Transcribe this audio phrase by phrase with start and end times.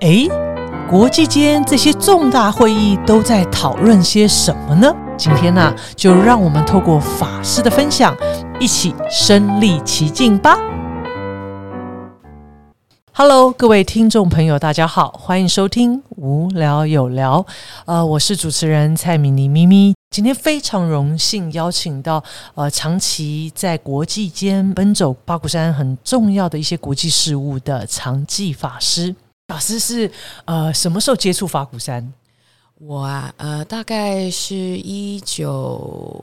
[0.00, 0.28] 诶，
[0.88, 4.94] 国际间这些重大会议都在讨论些什么呢？
[5.16, 8.16] 今天呢、就让我们透过法师的分享，
[8.60, 10.56] 一起身历其境吧。
[13.12, 17.44] Hello，各位听众朋友，大家好，欢迎收听无聊有聊。
[17.84, 19.96] 呃，我是主持人蔡明妮咪咪。
[20.14, 22.22] 今天非常荣幸邀请到
[22.54, 29.16] 呃长期在国际间奔走八股山很重要的一些国际事务的常记法师。
[29.48, 30.10] 法师是
[30.44, 32.12] 呃什么时候接触法鼓山？
[32.76, 36.22] 我啊，呃，大概是一九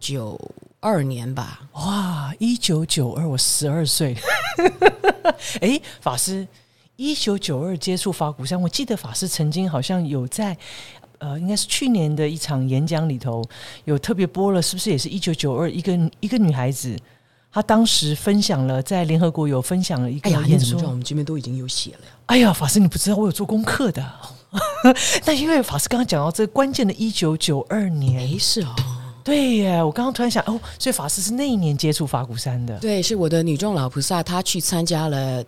[0.00, 0.38] 九
[0.80, 1.62] 二年吧。
[1.74, 4.16] 哇，一九九二，我十二岁。
[5.62, 6.46] 哎，法师，
[6.96, 10.56] 一九九二接触法鼓山，我记得法师曾经好像有在
[11.18, 13.48] 呃，应该是去年的一场演讲里头
[13.84, 16.98] 有特别播了，是不是也是一九九二一个一个女孩子？
[17.52, 20.90] 她当时分享了，在联合国有分享了一个哎呀，你演说怎么知道？
[20.90, 22.00] 我们这边都已经有写了。
[22.26, 24.04] 哎呀，法师，你不知道我有做功课的。
[25.24, 28.74] 那因为法师刚刚讲到这个关键的一九九二年没事哦，
[29.22, 32.76] 对耶，我刚刚突然想，哦，所以法师是那一年接触法鼓山的。
[32.78, 35.44] 对，是我的女众老菩萨，她去参加了，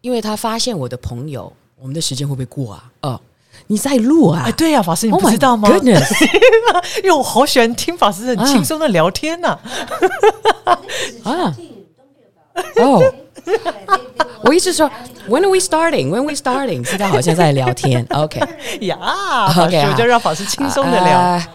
[0.00, 2.92] 因为她发现我的朋友，我们的时间会不会过啊？
[3.02, 3.20] 哦，
[3.68, 4.44] 你在录啊？
[4.46, 5.68] 哎，对呀、法师，你 Oh 不知道吗
[7.02, 9.58] 因为我好喜欢听法师很轻松的聊天呐、
[11.24, 11.54] 啊，
[12.76, 13.02] 哦，
[14.44, 14.90] 我一直说
[15.28, 16.08] When are we starting?
[16.10, 16.84] When are we starting?
[16.84, 18.04] 现在好像在聊天。
[18.10, 18.40] OK，
[18.82, 18.98] 呀
[19.56, 21.18] ，，OK，我就让法师轻松的聊。
[21.18, 21.46] 呃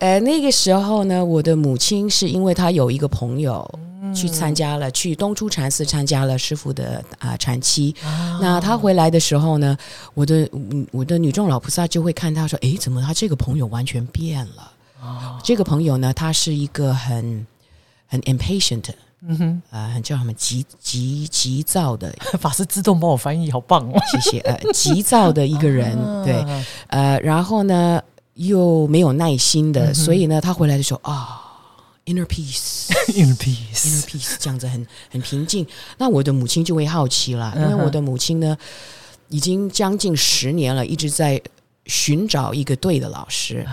[0.00, 3.66] 呃，那个时候呢，我的母亲是因为她有一个朋友。
[4.12, 7.94] 去参加了，去东出禅寺参加了师傅的啊、禅期。
[8.40, 9.76] 那他回来的时候呢，
[10.14, 14.72] 我的嗯我的女众老菩萨就会看他说：“哎，怎么他这个朋友完全变了？
[15.44, 17.46] 这个朋友呢，他是一个很
[18.08, 18.82] 很 impatient，
[19.22, 24.00] 嗯哼，呃，叫什么急急急躁的， 法师自动帮我翻译，好棒哦。
[24.10, 26.44] 谢谢，呃，急躁的一个人， 对，
[26.88, 28.02] 呃，然后呢
[28.40, 31.42] 又没有耐心的，所以呢，他回来的时候啊
[32.06, 35.66] ，inner peace，inner peace，inner peace，这样子很很平静。
[35.98, 38.56] 那我的母亲就会好奇了，因为我的母亲呢，
[39.28, 41.38] 已经将近十年了，一直在
[41.84, 43.66] 寻找一个对的老师。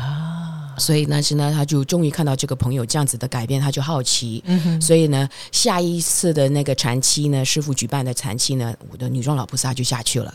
[0.78, 4.44] 所以但是呢，他就终于看到这个朋友这样子的改变，他就好奇。
[4.82, 10.34] 所以呢，下一次的那个禅期呢，师傅举办的禅期呢，我的女装老菩萨就下去了。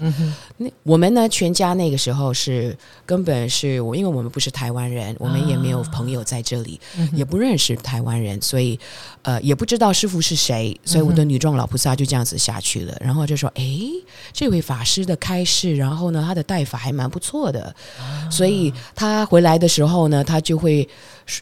[0.56, 2.76] 那我们呢，全家那个时候是
[3.06, 6.81] 根本是我，因为我们不是台湾人，我们也没有朋友在这里，
[7.12, 8.78] 也不认识台湾人，所以
[9.22, 13.64] 呃也不知道师傅是谁，所以我的女装老菩萨就这样子下去了，然后就说：“哎，
[14.32, 17.75] 这位法师的开示，然后呢，他的带法还蛮不错的，
[18.31, 20.88] 所以他回来的时候呢，他就会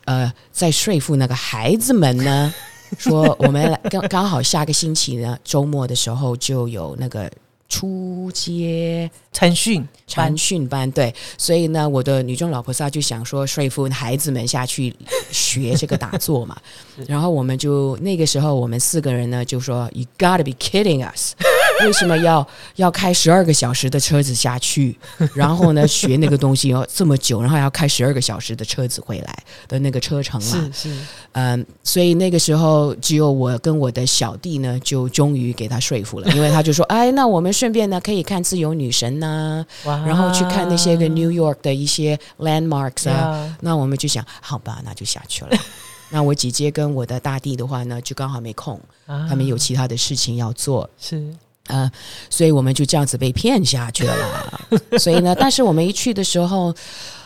[0.05, 2.53] 呃在说服那个孩子们呢。
[2.99, 7.31] ”说我们刚刚好下个星期呢，周末的时候就有那个
[7.69, 14.93] 出街参训参训班，对，所以呢，我的女中老菩萨就想说说服孩子们下去
[15.31, 16.61] 学这个打坐嘛，
[17.07, 21.35] 然后我们就那个时候我们四个人呢就说 You gotta be kidding us，
[21.87, 22.47] 为什么要
[22.77, 24.97] 要开十二个小时的车子下去，
[25.35, 31.01] 然后呢学那个东西要这么久，然后还要开十二个小时的车子回来的那个车程嘛，是是，
[31.33, 39.97] 嗯，所以那个时候只有我跟我的小弟呢，就终于给他说服了，因为他就说，哎，那我们顺便呢可以看自由女神呐、哇。
[40.07, 45.51] 然后去看那些个 New York 的一些 landmarks 啊，那我们就想，好吧，那就下去了。
[46.13, 49.27] 那我姐姐跟我的大弟的话呢，就刚好没空，啊。
[49.29, 51.25] 他们有其他的事情要做，是
[51.67, 51.91] 呃，
[52.29, 54.61] 所以我们就这样子被骗下去了。
[54.99, 56.75] 所以呢，但是我们一去的时候，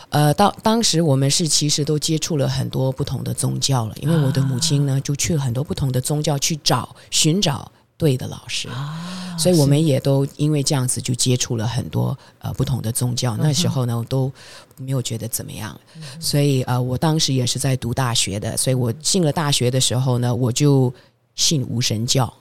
[0.09, 8.69] 呃，到当时我们是其实都接触了很多不同的宗教了，因为我的母亲呢就去了很多不同的宗教去找寻找对的老师。
[9.37, 14.31] 所以我们也都因为这样子就接触了很多呃不同的宗教，那时候呢我都
[14.77, 15.77] 没有觉得怎么样，
[16.21, 20.93] 所以呃我当时也是在读大学的，所以我进了大学的时候呢，我就
[21.35, 22.33] 信无神教，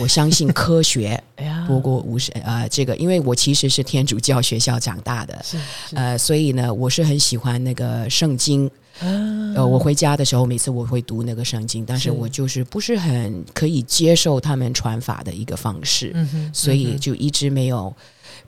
[0.00, 5.96] 我相信 科学，哎呀，多过无神呃这个，因为我其实是天主教学校长大的，是是。
[5.96, 8.66] 呃，所以呢我是很喜欢那个圣经，
[9.00, 9.06] 啊。
[9.54, 12.10] 呃，我回家的时候，每次我会读那个圣经，但是是。
[12.10, 17.94] 我就是不是很可以接受他们传法的一个方式，嗯，所以就一直没有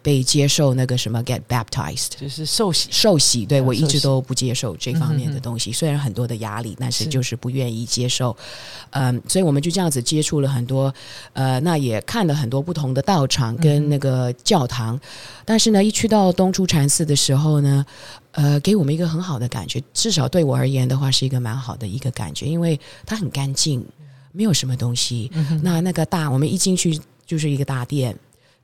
[0.05, 3.47] 被接受那个什么 get baptized 就是受洗受洗。
[3.47, 8.37] 对啊我一直都不接受这方面的东西，虽然很多的压力，但是是就是不愿意接受。
[8.91, 10.95] 嗯，所以我们就这样子接触了很多，
[11.33, 15.01] 呃，那也看了很多不同的道场跟那个教堂，
[15.45, 17.85] 但是呢，一去到东出禅寺的时候呢。
[18.37, 23.87] 呃，给我们一个很好的感觉，至少对我而言的话，是一个蛮好的一个感觉，因为它很干净，
[24.33, 25.31] 没有什么东西。
[25.62, 28.12] 那那个大，我们一进去就是一个大殿，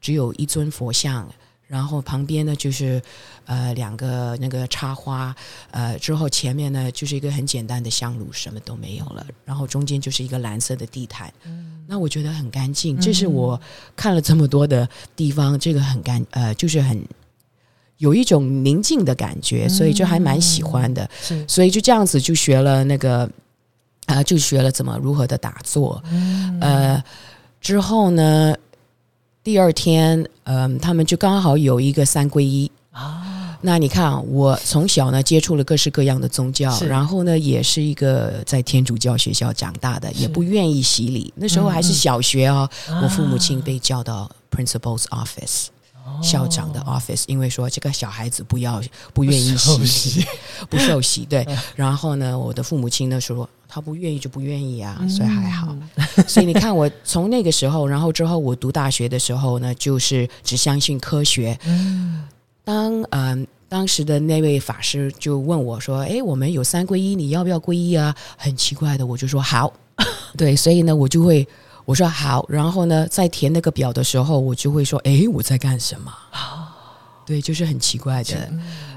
[0.00, 1.28] 只有一尊佛像，
[1.66, 3.00] 然后旁边呢就是
[3.44, 5.34] 呃两个那个插花，
[5.70, 11.32] 呃之后前面呢就是一个很简单的香炉，什么都没有了，然后中间就是一个蓝色的地毯。
[11.86, 13.60] 那我觉得很干净，这是我
[13.94, 17.02] 看了这么多的地方，这个很干呃就是很。
[17.98, 21.06] 有一种宁静的感觉，所以就还蛮喜欢的。
[21.20, 23.30] 是所以就这样子就学了那个，
[24.06, 26.02] 啊、就学了怎么如何的打坐。
[26.62, 27.04] 呃，
[27.60, 28.56] 之后呢，
[29.50, 32.70] 第二天，嗯、他们就刚好有一个三皈依。
[32.92, 41.34] 啊，那你看啊，我从小呢接触了各式各样的宗教，然后呢也是一个在天主教学校长大的，也不愿意洗礼。
[41.34, 42.70] 那时候还是小学哦，
[43.02, 45.66] 我父母亲被叫到 principal's office。
[46.22, 48.82] 校长的 office，因为说这个小孩子不要
[49.12, 50.24] 不愿意受洗，
[50.68, 51.46] 不受洗， 对。
[51.74, 55.76] 然后呢，我的父母亲呢说他不愿意就不愿意啊，所以还好。
[56.26, 61.58] 所以你看，我从那个时候，然后之后我读大学的时候呢，就是只相信科学。
[62.64, 69.72] 当嗯、当时的那位法师就问我说：“诶，我们有三皈依，你要不要皈依啊？”很奇怪的，我就说好。
[70.36, 71.46] 对，所以呢，我就会
[71.90, 76.14] 我说好，然后呢，在填那个表的时候，我就会说：“哎，我在干什么？”
[77.26, 78.48] 对，就是很奇怪的。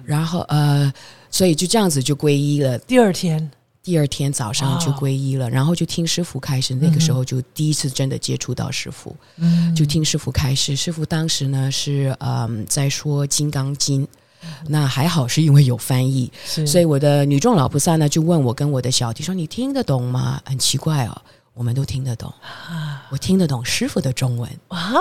[0.05, 0.93] 然后呃，
[1.31, 2.77] 所以就这样子就皈依了。
[2.77, 3.51] 第二天
[3.81, 10.75] 第二天早上就皈依了，然后就听师傅开始，那个时候就第一次真的接触到师傅，嗯就听师傅开始。
[10.75, 14.05] 师傅当时呢是嗯在说《金刚经》，
[14.67, 21.21] 那还好是因为有翻译，所以我的女众老菩萨呢就问我跟我的小弟说：“你听得懂吗？”很奇怪哦，
[21.53, 22.33] 我们都听得懂，
[23.09, 24.49] 我听得懂师傅的中文。
[24.69, 24.91] 啊，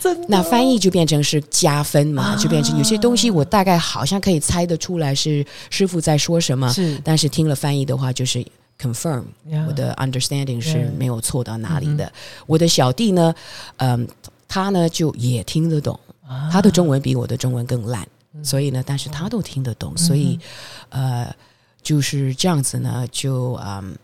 [0.00, 7.00] 真的那翻译就变成是加分嘛，就变成有些东西我大概好像可以猜得出来是师傅在说什么，是。
[7.04, 8.44] 但是听了翻译的话就是
[8.76, 12.12] confirm 呀我的 understanding 是没有错到哪里的。
[12.46, 13.32] 我的小弟呢，
[13.76, 14.08] 嗯，
[14.48, 15.98] 他呢就也听得懂，
[16.50, 18.04] 他的中文比我的中文更烂，
[18.42, 20.36] 所以呢，但是他都听得懂，所以
[20.88, 21.32] 呃
[21.82, 23.84] 就是这样子呢，就嗯。
[23.84, 23.94] 呃，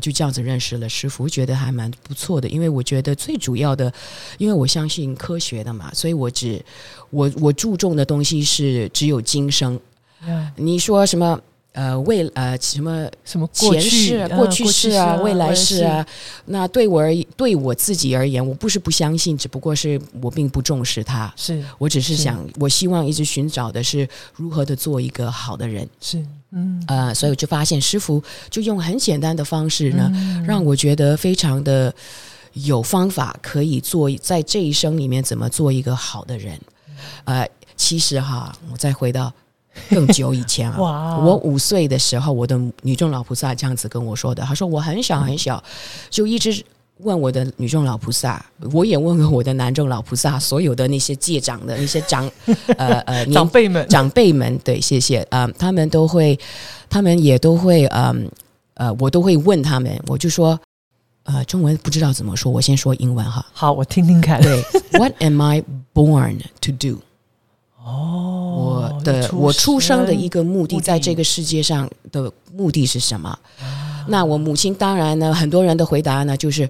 [0.00, 2.48] 就这样子认识了师傅，觉得还蛮不错的。
[2.48, 3.92] 因为我觉得最主要的，
[4.38, 6.64] 因为我相信科学的嘛，所以我只
[7.10, 9.78] 我我注重的东西是只有今生。
[10.26, 11.40] 呀你说什么？
[11.76, 16.06] 呃，未呃什么什么过前去世、啊过去式啊、未来式式啊，
[16.46, 21.30] 那对我而对我自己而言，我不是不相信，只不过是我并不重视它。
[21.36, 25.86] 是我只是是想，我希望一直寻找的是如何的做一个好的人。
[26.00, 31.94] 是嗯呃，所以我就发现师傅就用很简单的方式呢，嗯让我觉得非常的
[32.54, 36.58] 有方法，可以做在这一生里面怎么做一个好的人。
[37.24, 37.46] 呃，
[37.76, 39.30] 其实哈，我再回到
[39.90, 45.62] 更久以前啊， 哇我五岁的时候，我的女众老菩萨这样子跟我说的，她说我很小很小
[46.10, 46.64] 就一直。
[47.00, 48.42] 问我的女众老菩萨，
[48.72, 52.26] 我也问过我的男众老菩萨，所有的那些戒长的那些长，
[52.78, 56.38] 呃 呃，长辈们长辈们，对，谢谢啊、呃他们都会，
[56.88, 58.26] 他们也都会，嗯
[58.76, 60.58] 呃我都会问他们，我就说，
[61.24, 63.44] 呃，中文不知道怎么说，我先说英文哈。
[63.52, 64.40] 好，我听听看。
[64.40, 64.64] 对，
[64.98, 65.62] What am I
[65.92, 67.00] born to do？
[67.86, 73.38] 哦，我的我出生的一个个目的，目的在这个世界上的目的是什么？
[74.08, 76.68] 那我母亲当然呢，很多人的回答呢就是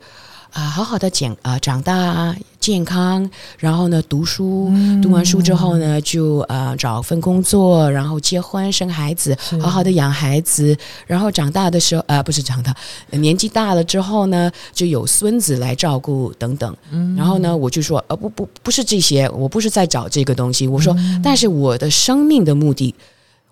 [0.52, 3.28] 啊、好好的长啊、长大健康，
[3.58, 4.72] 然后呢读书，
[5.02, 12.75] 读完书之后呢就呃找份工作，然后结婚生孩子，好好的养孩子，然后长大的时候啊、不是长大，
[13.11, 16.76] 呃年纪大了之后呢就有孙子来照顾等等。
[17.16, 22.94] 然后呢我就说呃不不不是这些，我不是在找这个东西，我说、但是我的生命的目的。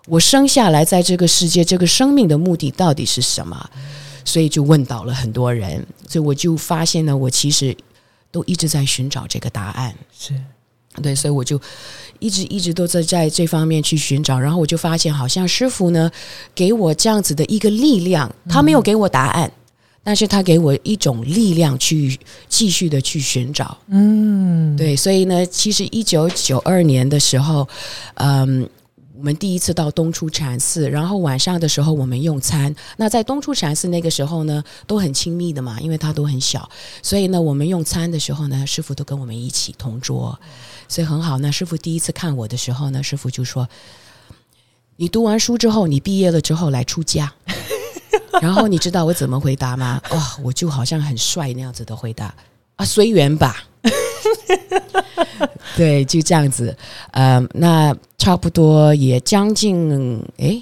[0.07, 3.69] 我生下来在这个世界，这个生命的目的到底是什么？
[4.25, 7.73] 所以就问到了很多人，所以我就发现呢，我其实
[8.31, 9.95] 都一直在寻找这个答案。
[10.11, 10.33] 是
[11.01, 11.61] 对，所以我就
[12.19, 16.11] 一直一直都在在这方面去寻找，然后我就发现，好像师傅呢
[16.53, 19.51] 给我这样子的一个力量，他没有给我答案，
[20.03, 23.77] 但是他给我一种力量去继续的去寻找。
[23.89, 27.67] 嗯对，所以呢，其实一九九二年的时候，
[28.15, 28.67] 嗯。
[29.17, 32.75] 我们第一次到东出禅寺，然后晚上的时候我们用餐。
[32.97, 36.69] 那在东出禅寺那个时候呢，都很亲密的嘛，因为他都很小，
[37.01, 40.37] 所以呢，我们用餐的时候呢，师傅都跟我们一起同桌，
[40.87, 41.37] 所以很好。
[41.39, 43.67] 那师傅第一次看我的时候呢，师傅就说
[44.97, 47.31] ：“你读完书之后，你毕业了之后来出家。
[48.41, 50.01] ”然后你知道我怎么回答吗？
[50.11, 52.35] 哇、我就好像很帅那样子的回答
[52.75, 53.63] 啊，随缘吧。
[55.75, 56.75] 对，就这样子。
[57.11, 60.61] 呃，那差不多也将近哎，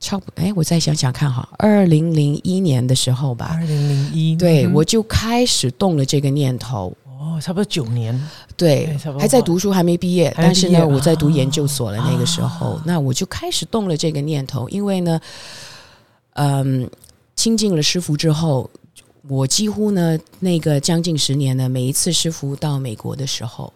[0.00, 6.96] 差不哎，我再想想看哈，二零零一年的时候吧二，零零一，对、嗯我就开始动了这个念头。
[7.20, 8.20] 哦，差不多九年，
[8.56, 10.34] 对对差不，多还在读书，还没毕业。
[10.36, 11.98] 但是呢，我在读啊研究所了。
[11.98, 15.20] 那个时候，那我就开始动了这个念头，因为呢，
[16.32, 16.90] 嗯，
[17.36, 18.68] 亲近了师傅之后，
[19.28, 23.72] 我几乎呢，那个将近十年呢，每一次师傅到美国的时候。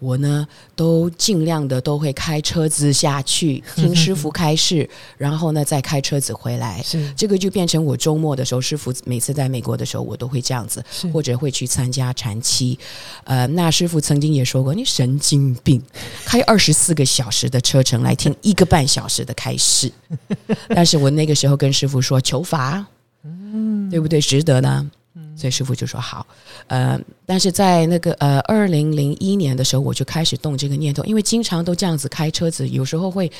[0.00, 6.80] 我呢，都尽量的都会开车子下去听师傅开示，然后呢再开车子回来。
[6.84, 12.78] 是这个就变成我周末的时候，师傅每次在美国的时候，我都会这样子，或者会去参加禅期。
[13.24, 15.82] 呃，那师傅曾经也说过，你神经病，
[16.24, 19.90] 开二十四个小时的车程来听一个半小时的开示。
[20.70, 22.86] 但是我那个时候跟师傅说求法，
[23.24, 24.20] 嗯，对不对？
[24.20, 24.90] 值得呢。
[25.34, 26.26] 所以师傅就说好，
[26.66, 33.30] 呃，但是在那个呃二零零一年的时候，我就开始动这个念头，因为经常都这样子开车子，有时候会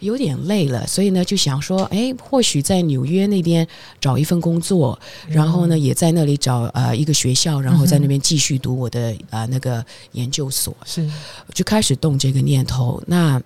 [0.00, 3.66] 有点累了，所以呢就想说，哎，或许在纽约那边
[4.00, 11.08] 找一份工作，然后呢也在那里找呃一个学校，然后在那边继续读我的呃那个研究所，是。
[11.54, 13.00] 就开始动这个念头。
[13.06, 13.40] 那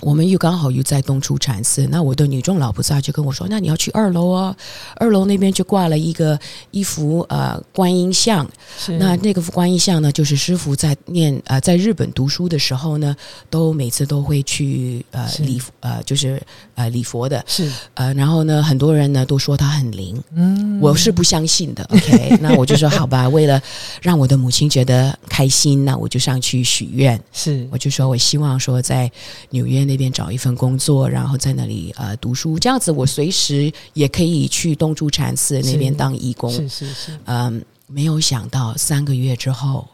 [0.00, 4.54] 我们又刚好又在东出禅寺，那我的女众老菩萨就跟我说：“那你要去二楼哦，
[4.96, 6.38] 二楼那边就挂了一个
[6.72, 8.46] 一幅呃观音像，
[8.78, 8.98] 是。
[8.98, 13.16] 那那个观音像呢，就是师傅在念呃在日本读书的时候呢，
[13.48, 15.42] 都每次都会去呃是。
[15.44, 16.42] 礼呃就是
[16.74, 17.70] 呃礼佛的，是。
[17.94, 20.80] 呃然后呢很多人呢都说他很灵，嗯。
[20.80, 23.62] 我是不相信的，OK， 那我就说好吧，为了
[24.02, 27.66] 让我的母亲觉得开心，那我就上去许愿，是。
[27.70, 29.10] 我就说我希望说在
[29.50, 36.50] 纽约那边找一份工作，然后在那里呃读书，这样子我随时也可以去东珠禅寺那边当义工。
[36.50, 37.18] 是是是。
[37.24, 39.86] 嗯，没有想到三个月之后，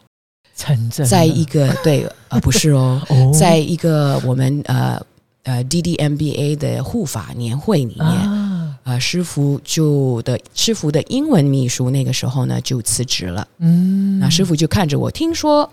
[0.55, 3.31] 成真，在一个对呃不是哦， 哦。
[3.33, 4.99] 在一个我们呃
[5.43, 8.05] 呃 DDMBA 的护法年会里面。
[8.05, 8.47] 啊。
[8.83, 14.17] 呃，师傅就的师傅的英文秘书那个时候呢就辞职了，嗯。
[14.17, 15.69] 那师傅就看着我，听说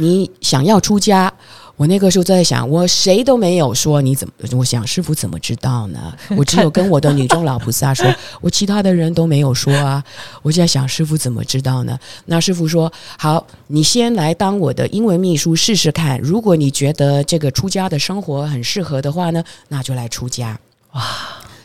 [0.00, 1.32] 你想要出家，
[1.76, 6.16] 我那个时候在想，我谁都没有说你怎么，我想师傅怎么知道呢？
[6.38, 8.06] 我只有跟我的女中老菩萨说，
[8.40, 10.02] 我其他的人都没有说啊。
[10.42, 11.98] 我就在想师傅怎么知道呢？
[12.26, 20.58] 那师傅说，好，你先来当我的英文秘书试试看，如果你觉得这个出家的生活很适合的话呢，那就来出家。
[20.92, 21.02] 哇，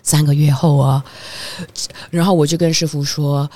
[0.01, 1.03] 三个月后啊，
[2.09, 3.47] 然后我就跟师傅说。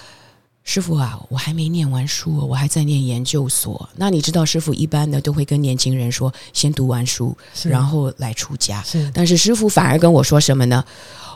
[0.63, 3.89] 师傅啊，我还没念完书，我还在念研究所。
[3.95, 8.81] 那你知道，师傅一般呢都会跟年轻人说，先读完书，然后来出家。
[8.83, 10.83] 是但是师傅反而跟我说什么呢？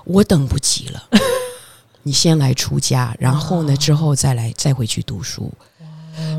[0.05, 1.09] 我等不及了，
[2.03, 5.51] 你先来出家，然后呢之后再来再回去读书。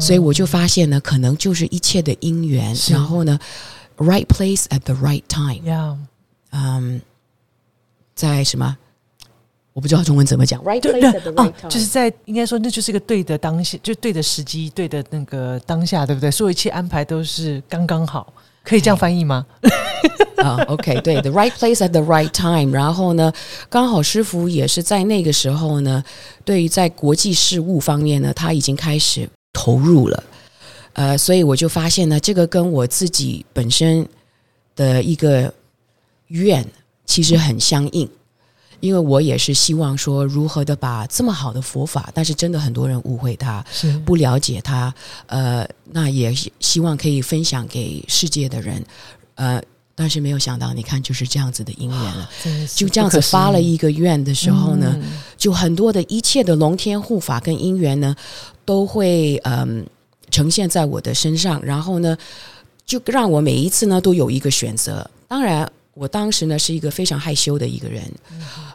[0.00, 3.38] 所以我就发现呢，可能就是一切的因缘，然后呢
[3.98, 5.64] ，right place at the right time。
[5.68, 5.96] 呀，
[6.50, 7.00] 嗯，
[8.14, 8.76] 在什么？
[9.78, 10.60] 我不知道中文怎么讲。
[10.64, 16.28] Right 对 place at the right 啊就是在应该说那就是一个对的当下，就对的时机，对的那个当下，对不对？
[16.32, 18.32] 所有一切安排都是刚刚好，
[18.64, 19.46] 可以这样翻译吗？
[20.42, 22.72] 啊、o k 对，the right place at the right time。
[22.72, 23.32] 然后呢，
[23.68, 26.02] 刚好师傅也是在那个时候呢，
[26.44, 30.24] 对于在国际事务方面呢，他已经开始投入了。
[30.94, 34.04] 呃，所以我就发现呢，这个跟我自己本身
[34.74, 35.54] 的一个
[36.28, 36.66] 愿
[37.06, 38.08] 其实很相应。
[38.80, 43.98] 因为我也是希望说，如何的把这么好的佛法，但是真的很多人误会它，是。
[44.00, 44.92] 不了解它，
[45.26, 48.84] 呃，那也希希望可以分享给世界的人，
[49.34, 49.60] 呃，
[49.94, 52.30] 但是没有想到，你看就是这样子的因缘了，
[52.74, 55.20] 就这样子发了一个愿的时候呢，嗯。
[55.36, 58.14] 就很多的一切的龙天护法跟因缘呢，
[58.64, 59.86] 都会嗯、
[60.30, 62.16] 呈现在我的身上，然后呢，
[62.86, 65.08] 就让我每一次呢都有一个选择。
[65.26, 68.02] 当然，我当时呢是一个非常害羞的一个人，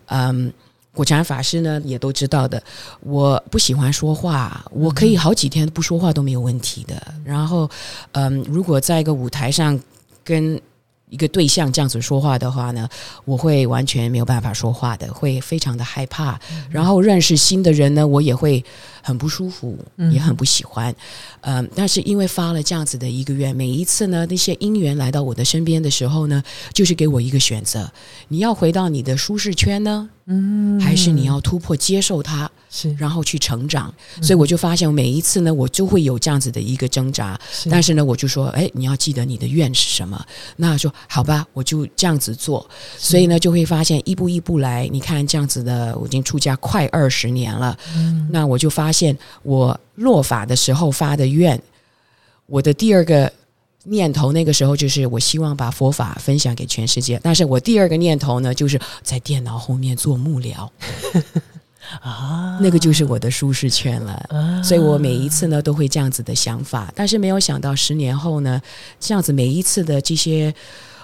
[0.07, 0.53] 嗯。
[0.95, 2.61] 果禅法师呢也都知道的，
[2.99, 7.01] 我不喜欢说话，我可以好几天不说话都没有问题的。
[7.25, 7.67] 然后，
[8.11, 9.79] 嗯，如果在一个舞台上
[10.23, 10.61] 跟
[11.09, 12.87] 一个对象这样子说话的话呢，
[13.25, 16.39] 我会完全没有办法说话的，会非常的害怕。
[16.69, 18.63] 然后认识新的人呢，我也会
[19.03, 19.77] 很不舒服，
[20.11, 20.95] 也很不喜欢。
[21.41, 26.41] 嗯，但是因为发了这样子的一个愿，每一次呢，那些因缘来到我的身边的时候呢，
[26.73, 27.91] 就是给我一个选择：
[28.29, 33.93] 你要回到你的舒适圈呢，嗯还是你要突破接受它，是然后去成长？
[34.21, 37.37] 所以我就发现，每一次呢，我就会有这样子的一个挣扎。
[37.51, 40.25] 是但是呢，我就说，哎，你要记得你的愿是什么。
[40.55, 42.65] 那说好吧，我就这样子做。
[42.97, 44.87] 所以呢，就会发现一步一步来。
[44.91, 47.77] 你看这样子的，我已经出家快二十年了。
[47.97, 51.61] 嗯那我就发现，我落法的时候发的愿，
[52.45, 53.33] 我的第二个
[53.85, 57.19] 念头，那个时候就是我希望把佛法分享给全世界。
[57.21, 60.69] 但是我第二个念头呢，就是在电脑后面做幕僚。
[61.99, 64.63] 啊，那个就是我的舒适圈了。
[64.63, 68.61] 所以我每一次呢都会这样子的想法，但是没有想到十年后呢，
[69.01, 70.55] 这样子每一次的这些，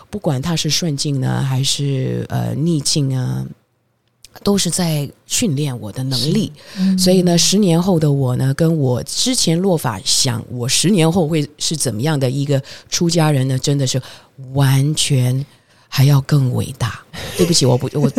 [0.10, 3.46] 不管它是顺境呢还是呃逆境啊。
[4.44, 6.52] 都是在训练我的能力，
[6.98, 14.02] 所以呢，十年后的我呢，跟我之前落法想我十年后会是怎么样的一个出家人呢，真的是
[14.54, 15.46] 完全
[15.88, 17.00] 还要更伟大。
[17.38, 18.12] 对不起，我不我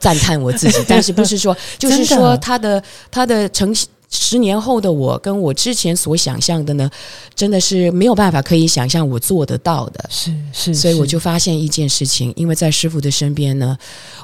[0.00, 3.74] 赞叹我自己，但是不是说就是说他的他的成。
[4.18, 6.90] 十年后的我，跟我之前所想象的呢，
[7.34, 10.04] 真的是没有办法可以想象我做得到的。
[10.08, 13.76] 是是，所以我就发现一件事情，因为在师傅的身边呢，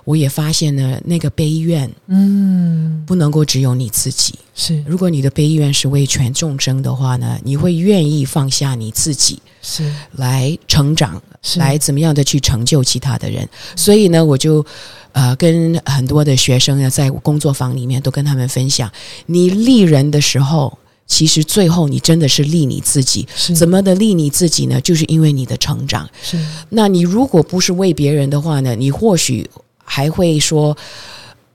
[0.05, 4.35] 我也发现了那个悲怨，嗯，不能够只有你自己。
[4.55, 11.23] 是，如果你的悲怨是为全众生的话呢，你会愿意放下你自己，是来成长，
[11.57, 13.47] 来怎么样的去成就其他的人。
[13.77, 14.65] 所以呢，我就。
[15.13, 18.91] 呃，跟很多的学生呢，在工作坊里面都跟他们分享，
[19.27, 23.27] 你利人的时候，其实最后你真的是利你自己。
[23.55, 24.81] 怎么的利你自己呢？
[24.81, 26.09] 就是因为你的成长。
[26.23, 26.39] 是，
[26.71, 29.49] 那你如果不是为别人的话呢，你或许
[29.85, 30.77] 还会说，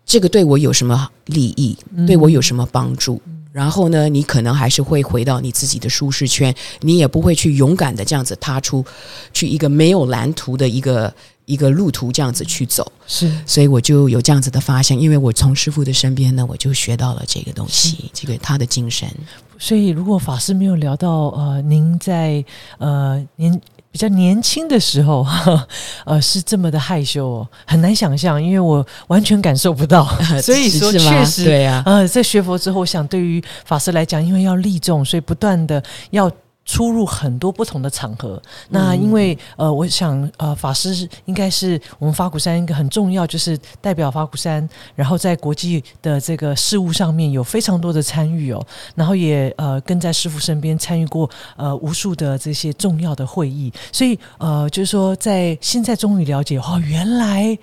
[0.05, 1.75] 这个对我有什么利益？
[2.05, 3.19] 对我有什么帮助？
[3.57, 8.85] 然后呢，你可能还是会回到你自己的舒适圈，你也不会去勇敢的这样子踏出
[9.33, 11.11] 去一个没有蓝图的一个。
[11.47, 19.09] 一个路途这样子去走，是，所以我就有这样子的发现，因为我从师傅的身边呢，我就学到了这个东西，这个他的精神。
[19.57, 22.43] 所以，如果法师没有聊到呃，您在
[22.79, 23.61] 呃年
[23.97, 25.25] 比较年轻的时候，
[26.05, 30.05] 呃，是这么的害羞，哦，很难想象，因为我完全感受不到。
[30.39, 36.31] 所以说，确实对呀，呃，在学佛之后，我想对于法师来讲，因为要利众，所以不断的要。
[36.67, 48.61] 出入很多不同的场合，那因为呃，我想呃，法师应该是我们法鼓山一个很重要，就是代表法鼓山，然后在国际的这个事务上面有非常多的参与哦，
[48.95, 57.57] 然后也呃跟在师傅身边参与过呃无数的这些重要的会议，所以呃就是说在现在终于了解哦，原来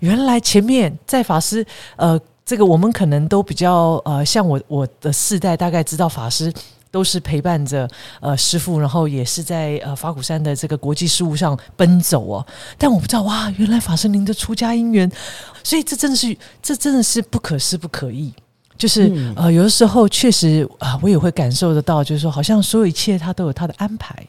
[0.00, 6.52] 原来前面在法师呃这个我们可能都比较呃像我我的世代大概知道法师。
[6.90, 7.88] 都是陪伴着
[8.20, 12.46] 呃师傅，然后也是在呃法鼓山的这个国际事务上奔走哦。
[12.76, 15.10] 但我不知道哇，原来法师您的出家姻缘，
[15.62, 18.32] 所以这真的是这真的是不可思不可议。
[18.76, 24.26] 就是呃有的时候确实啊，我也会感受得到，就是说好像所有一切他都有他的安排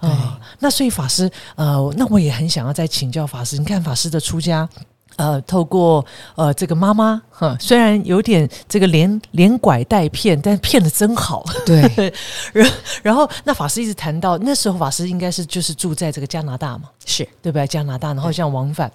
[0.00, 0.38] 啊。
[0.58, 4.68] 那所以法师呃，那我也很想要再请教法师，你看法师的出家。
[5.16, 11.44] 呃，透过呃这个妈妈哈，虽然有点这个连连拐带骗，但骗的真好。
[11.64, 12.12] 对，
[12.52, 12.70] 然
[13.02, 17.66] 然后那法师一直谈到那时候，法师应该是就是住在这个加拿大嘛，是对不对？
[17.66, 18.90] 加拿大，然后像往返，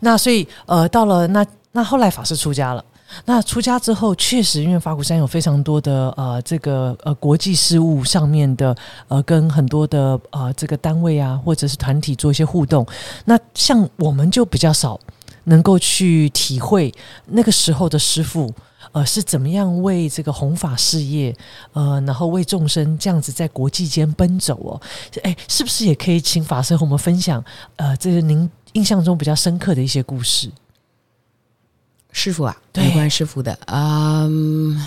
[0.00, 2.84] 那所以呃到了那那后来法师出家了，
[3.24, 8.74] 那出家之后确实因为法鼓山有非常多的呃这个呃国际事务上面的
[9.08, 12.86] 呃跟很多的呃这个单位啊或者是团体做一些互动，
[13.24, 14.98] 那像我们就比较少。
[15.44, 16.92] 能够去体会
[17.26, 18.52] 那个时候的师傅，
[18.92, 21.34] 呃，是怎么样为这个弘法事业，
[21.72, 24.80] 呃，然后为众生这样子在国际间奔走哦，
[25.22, 27.44] 哎，是不是也可以请法师和我们分享，
[27.76, 30.50] 呃，这个您印象中比较深刻的一些故事？
[32.12, 34.80] 师傅啊，有关师傅的，嗯，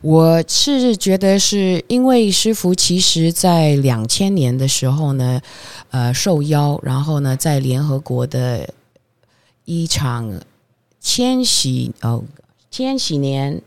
[0.00, 5.40] 我是觉得是因为师傅其实在两千年的时候呢，
[5.90, 8.68] 呃，受邀，然后呢，在联合国的。
[9.64, 10.32] 一场
[11.00, 12.22] 千禧哦，
[12.70, 13.60] 千禧年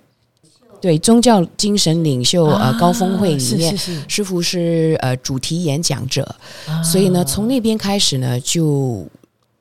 [0.82, 3.78] 对宗教精神领袖呃高峰会里面，
[4.08, 6.36] 师傅是呃主题演讲者，
[6.84, 9.08] 所以呢，从那边开始呢，就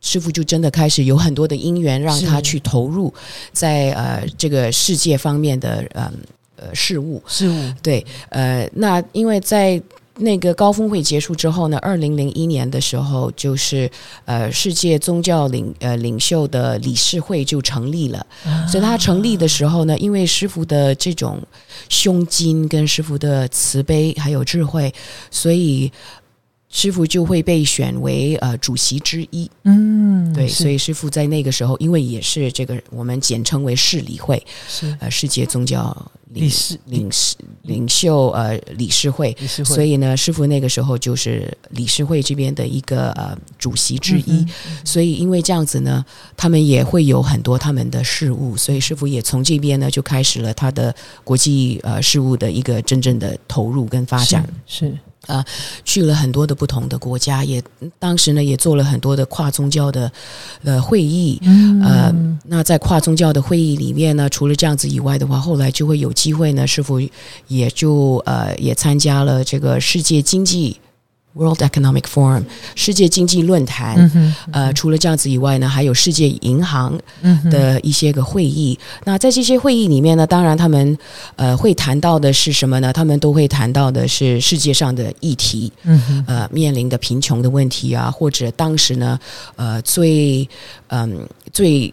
[0.01, 3.13] 师傅就真的开始有很多的因缘，让他去投入
[3.53, 6.13] 在呃这个世界方面的呃
[6.57, 9.81] 呃事物事物对呃那因为在。
[10.17, 13.91] 那个高峰会结束之后呢，二零零一年的时候，就是
[14.25, 18.27] 呃世界宗教领呃领袖的理事会就成立了。
[18.69, 21.43] 所以他成立的时候呢，因为师傅的这种
[21.89, 24.93] 胸襟跟师傅的慈悲还有智慧，
[25.31, 25.91] 所以。
[26.75, 34.93] 师傅就会被选为呃主席之一，嗯，对，所以师傅在那个时候，因为也是这个我们简称为市理会，是。
[34.99, 35.97] 呃世界宗教
[36.31, 36.77] 理事。
[36.87, 39.35] 领事领袖呃理事会，
[39.65, 44.45] 所以呢，师傅那个时候就是理事会这边的一个呃主席之一，
[44.85, 46.05] 所以因为这样子呢，
[46.37, 54.93] 他们也会有很多他们的事务，所以师傅也从这边呢就开始了他的国际呃事务的一个真正的投入跟发展，是。
[55.27, 55.45] 啊，
[55.85, 57.63] 去了很多的不同的国家，也
[57.99, 60.11] 当时呢也做了很多的跨宗教的
[60.63, 61.41] 呃会议，
[61.83, 62.13] 呃，
[62.47, 67.01] 那在跨宗教的会议里面呢，除了这样子以外的话，后来就会有机会呢，师傅
[67.49, 70.79] 也就呃也参加了这个世界经济。
[71.35, 72.45] World Economic Forum
[72.75, 74.11] 世界经济论坛，
[74.53, 76.99] 呃，除了这样子以外呢，还有世界银行
[77.51, 78.79] 的一些个会议。
[79.05, 80.97] 那在这些会议里面呢，当然他们
[81.37, 82.93] 呃会谈到的是什么呢？
[82.93, 85.73] 他们都会谈到的是世界上的议题，
[86.27, 89.19] 呃，面临的贫穷的问题啊，或者当时呢，
[89.57, 90.49] 呃，最
[90.89, 91.93] 嗯最。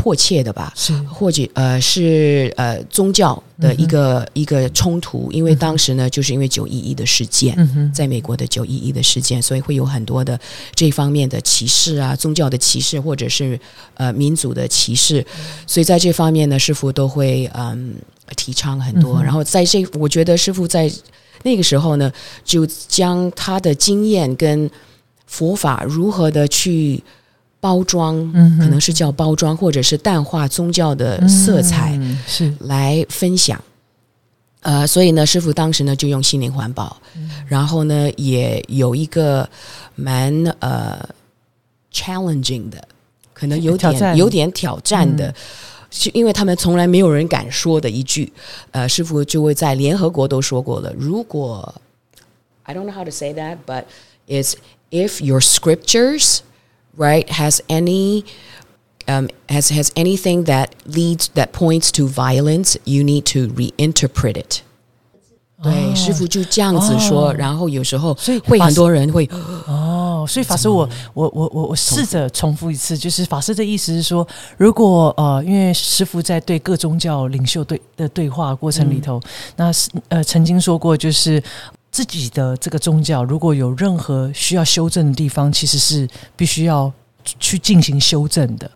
[0.00, 0.98] 迫切的吧，是。
[1.02, 7.54] 或者呃是呃宗教的一个一个冲突，因为当时呢，就是因为九一一的事件，
[7.92, 10.40] 在美国的九一一的事件，所以会有很多的
[10.74, 13.60] 这方面的歧视啊，宗教的歧视，或者是
[13.94, 15.24] 呃民族的歧视，
[15.66, 17.94] 所以在这方面呢，师傅都会嗯
[18.36, 19.22] 提倡很多。
[19.22, 20.90] 然后在这，我觉得师傅在
[21.42, 22.10] 那个时候呢，
[22.42, 24.70] 就将他的经验跟
[25.26, 27.02] 佛法如何的去。
[27.60, 28.16] 包装，
[28.58, 33.62] 可能是叫包装，或者是淡化宗教的色彩，是来分享。
[34.62, 36.96] 呃，所以呢，师傅当时呢就用心灵环保，
[37.46, 39.48] 然后呢也有一个
[39.94, 40.98] 蛮呃
[41.92, 42.82] challenging 的，
[43.32, 45.34] 可能有点有点挑战的，
[45.90, 48.30] 是因为他们从来没有人敢说的一句，
[48.70, 50.92] 呃，师傅就会在联合国都说过了。
[50.98, 51.74] 如果
[52.64, 53.84] I don't know how to say that, but
[54.28, 54.54] it's
[54.90, 56.40] if your scriptures
[56.97, 58.23] right has any
[59.07, 64.61] um, has has anything that leads that points to violence, you need to reinterpret it.
[65.63, 69.27] 对，师傅就这样子说，然后有时候所以会很多人会
[69.65, 79.19] 哦，所以法师我我我我我试着重复一次，就是法师的意思是说，如果呃，因为师傅在对各宗教领袖对的对话过程里头，
[79.55, 81.41] 那是呃曾经说过，就是
[81.90, 86.92] 自己的这个宗教，如果有任何需要修正的地方，其实是必须要
[87.24, 88.70] 去进行修正的，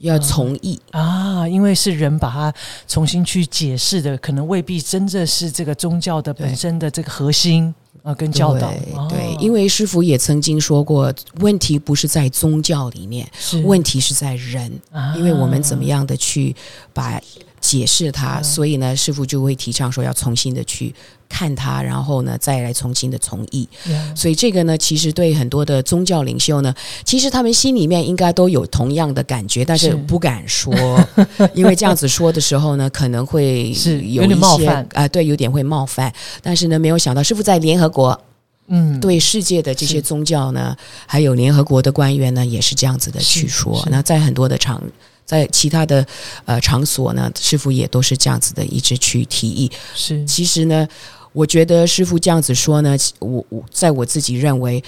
[0.00, 2.52] 要从义啊，因为是人把它
[2.88, 8.72] 重新去解释的，可能未必真正是这个宗教的本身的这个核心啊，跟教导。
[9.08, 13.30] 对，因为师傅也曾经说过，问题不是在宗教里面，
[13.64, 14.72] 问题是在人，
[15.16, 16.54] 因为我们怎么样的去
[16.92, 17.20] 把。
[17.58, 20.94] 解释它，所以呢，师傅就会提倡说要重新的去
[21.28, 23.68] 看它，然后呢，再来重新的从义。
[24.14, 30.74] 所以这个呢，其实对很多的宗教领袖呢，其实他们心里面应该都有同样的感觉，但是不敢说，
[31.54, 36.12] 因为这样子说的时候呢，可能会是有一些啊，对，有点会冒犯。
[36.42, 38.20] 但是呢，没有想到师傅在联合国，
[38.68, 43.86] 嗯，对世界的这些宗教呢，还有联合国的官员呢，也是这样子的去说。
[43.90, 44.82] 那在很多的场。
[45.26, 46.06] 在其他的
[46.44, 49.70] 呃场所呢，师傅也都是这样子的，一直去提议。
[49.92, 50.86] 是，其实呢，
[51.32, 54.82] 我觉得师傅这样子说呢，我我在我自己认为，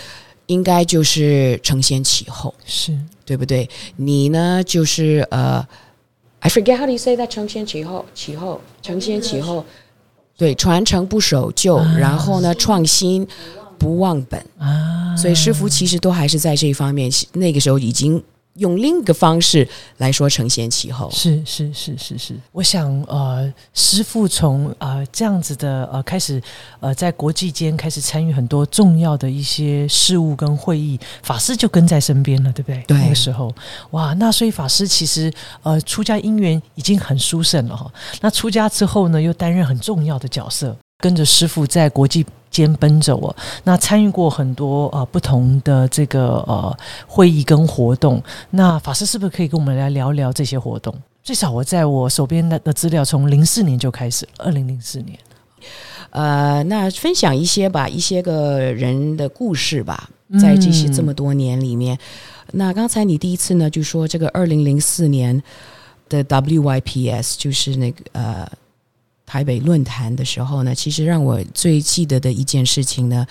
[0.46, 2.96] 应该就是承先启后，是
[3.26, 3.68] 对不对？
[3.96, 5.66] 你呢，就是呃
[6.38, 7.26] ，I forget how do you say that？
[7.26, 9.66] 承先启后，启后，承先启后，
[10.36, 13.26] 对，传承不守旧，然后呢，创新
[13.76, 15.16] 不忘本啊。
[15.16, 18.22] 所以师傅其实都还是在这一方面，那个时候已经。
[18.58, 19.66] 用另一个方式
[19.96, 22.34] 来说，承先启后是是是是是。
[22.52, 26.42] 我想，呃，师傅从呃这样子的呃开始，
[26.80, 32.82] 呃，在国际间开始参与很多重要的一些事务跟会议，法师就跟在身边了，对不对？
[32.86, 33.54] 对，那个时候，
[33.92, 37.90] 哇，那所以法师其实呃出家姻缘已经很殊胜了哈。
[38.20, 42.26] 那出家之后呢，又担任很重要的角色，跟着师傅在国际。
[42.50, 50.94] 间奔走哦，那参与过很多呃不同的这个呃会议跟活动，那法师是不是可以跟我们来聊聊这些活动？
[51.22, 55.18] 最少我在我手边的的资料，从零四年就开始，二零零四年。
[56.10, 60.08] 呃，那分享一些吧，一些个人的故事吧，
[60.40, 61.98] 在这些这么多年里面，
[62.52, 65.42] 那刚才你第一次呢就说这个二零零四年
[66.08, 68.48] 的 WYPS 就是那个呃。
[69.28, 73.26] 台北论坛的时候呢，其实让我最记得的一件事情呢，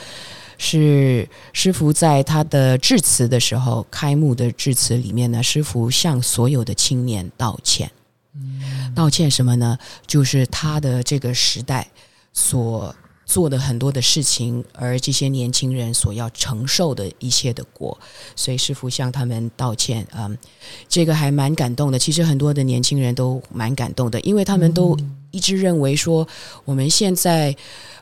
[0.59, 7.89] 是师傅在他的致辞的时候，开幕的致辞里面呢，师傅向所有的青年道歉。
[8.93, 9.75] 道歉什么呢？
[10.05, 11.87] 就是他的这个时代
[12.31, 12.95] 所
[13.27, 17.95] 做的很多的事情，而这些年轻人所要承受的一切的果。
[18.35, 20.35] 所以师傅向他们道歉，嗯，
[20.89, 21.99] 这个还蛮感动的。
[21.99, 24.97] 其实很多的年轻人都蛮感动的，因为他们都。
[25.29, 26.25] 一直认为说，
[26.63, 27.55] 我们现在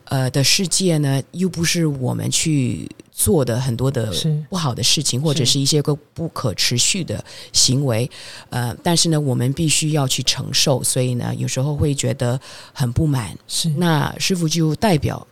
[0.05, 4.13] 呃的世界呢，又不是我们去做的很多的
[4.49, 7.23] 不好的事情，或者是一些个不可持续的
[7.53, 8.09] 行为，
[8.49, 12.37] 呃，但是呢，我们必须要去承受，所以呢，有时候会觉得
[12.73, 13.33] 很不满。
[13.47, 13.69] 是。
[13.69, 15.25] 那师傅就代表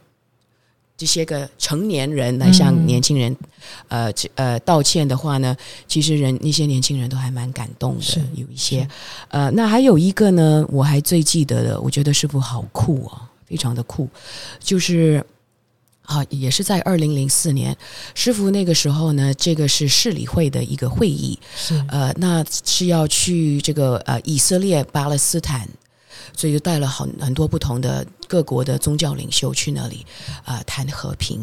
[0.95, 3.35] 这些个成年人来向年轻人，
[3.89, 5.53] 呃呃道歉的话呢，
[5.85, 8.87] 其实人那些年轻人都还蛮感动的，有一些，
[9.27, 14.07] 呃，那还有一个呢，我还最记得的，我觉得师傅好酷哦，非常的酷，
[14.61, 15.21] 就是
[16.03, 17.75] 啊，也是在二零零四年，
[18.13, 25.67] 师傅那个时候呢，这个是市理会的一个会议，是呃，那是要去这个呃以色列巴勒斯坦。
[26.35, 30.03] 所以就带了很很多不同的各国的宗教领袖去那里
[30.45, 31.39] 啊谈和平。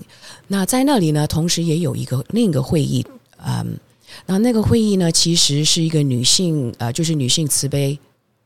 [0.49, 3.07] 那在那里呢，同时也有一个另一个会议，
[3.44, 3.79] 嗯，
[4.27, 7.96] 那那个会议呢，其实是一个女性呃，就是女性慈悲，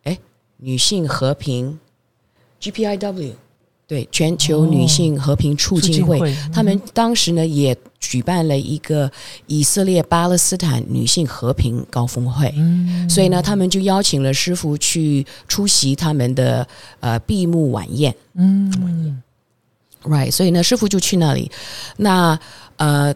[0.03, 0.19] 哎，
[0.59, 1.79] 女性和平
[2.61, 3.35] ，GPIW。
[3.95, 6.19] 对全球女性和平促进会，
[6.53, 9.09] 他们当时呢也举办了一个
[9.47, 12.53] 以色列巴勒斯坦女性和平高峰会，
[13.09, 16.67] 所以呢，他们就邀请了师傅去出席他们的
[16.99, 18.13] 呃闭幕晚宴。
[18.35, 19.23] 嗯
[20.03, 21.49] ，right，所以呢，师傅就去那里。
[21.97, 22.37] 那
[22.75, 23.15] 呃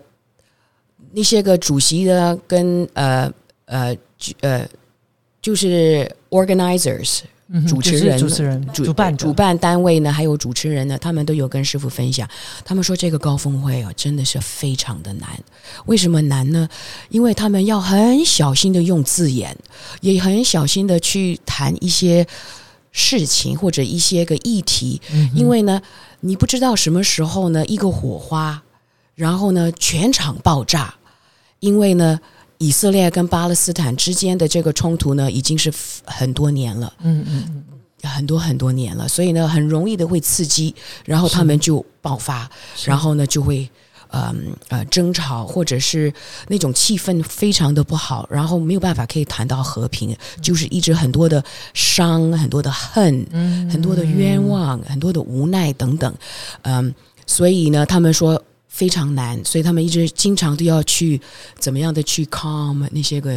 [1.11, 3.29] 那些个主席呢，跟呃
[3.65, 3.97] 呃
[4.43, 4.65] 呃
[5.43, 7.23] 就是 organizers。
[7.67, 12.29] 主持人、主持人、主办、主办单位呢，还有主持人呢，他们都有跟师傅分享。
[12.63, 15.29] 他们说这个高峰会啊，真的是非常的难。
[15.87, 16.69] 为什么难呢？
[17.09, 19.57] 因为他们要很小心的用字眼，
[20.03, 22.27] 也很小心的去谈一些
[22.93, 25.01] 事情或者一些个议题。
[25.35, 25.81] 因为呢，
[26.21, 28.63] 你不知道什么时候呢，一个火花，
[29.15, 30.95] 然后呢，全场爆炸。
[31.61, 32.21] 因为呢。
[32.59, 35.73] 以色列跟巴勒斯坦之间的这个冲突呢，已经是
[36.05, 37.65] 很多年了，嗯嗯
[38.03, 42.51] 嗯，很多很多年了，所以呢，很容易的会刺激，然后他们就爆发，
[42.85, 43.71] 然后呢，就会
[44.11, 46.13] 嗯呃争吵，或者是
[46.49, 51.43] 那种气氛非常的不好，然后没有办法可以谈到和平，就是一直很多的
[51.75, 56.13] 伤，很多的恨，嗯，很多的冤枉，很多的无奈等等，
[56.63, 56.93] 嗯，
[57.25, 58.43] 所以呢，他们说。
[58.69, 61.21] 非常难，所以他们一直经常都要去
[61.59, 63.33] 怎么样的去 calm 那些个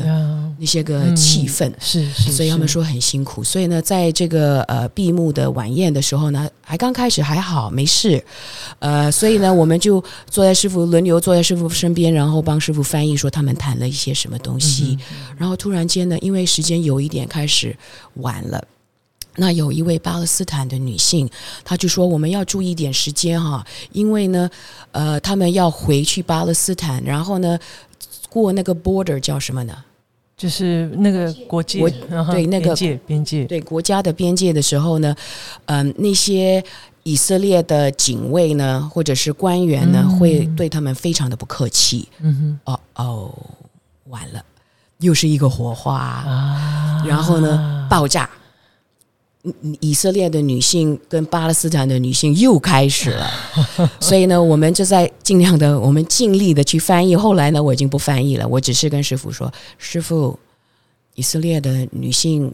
[0.60, 3.44] 那些个气氛，是是，所以他们说很辛苦。
[3.44, 8.24] 所以呢，在这个呃闭幕的晚宴的时候呢，还刚开始还好没事，
[8.80, 14.98] 呃，所以呢，我们就坐在师傅轮流坐在师傅身边，然后帮师傅翻译说他们谈了一些什么东西。
[15.38, 17.76] 然后突然间呢，因为时间有一点开始
[18.16, 18.64] 晚了。
[19.38, 21.30] 那有一位巴勒斯坦的女性，
[21.64, 24.50] 她就说：“我们要注意点时间哈，因为呢，
[24.92, 27.58] 呃，他们要回去巴勒斯坦，然后呢，
[28.30, 29.74] 过那个 border 叫什么呢？
[30.36, 31.80] 就是那个国界，
[32.32, 35.16] 对那个界边界，对国家的边界的时候呢，
[35.66, 36.62] 嗯，那些
[37.04, 42.10] 以色列的警卫呢，或者是官员呢，会对他们非常的不客气。
[42.20, 43.32] 嗯哼，哦哦，
[44.10, 44.44] 完了，
[45.00, 48.30] 又是一个火花啊，然后呢，爆炸。”
[49.80, 53.32] 以色列的女性跟巴勒斯坦的女性又开始了，
[54.00, 57.16] 所以呢，我们就在尽量的，我们尽力的去翻译。
[57.16, 60.38] 后来呢，我已经不翻译了，我只是跟师傅说：“师傅，
[61.16, 62.54] 以色列的女性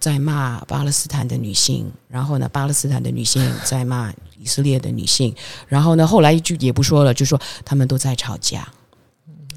[0.00, 5.32] 在骂巴勒斯坦的女性，然后呢，巴勒斯坦的女性在骂以色列的女性，
[5.68, 8.66] 然后呢，后来就也不说了，就说他们都在吵架。”